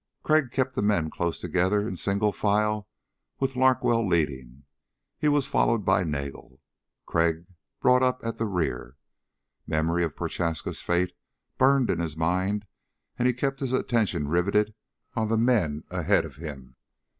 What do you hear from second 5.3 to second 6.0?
followed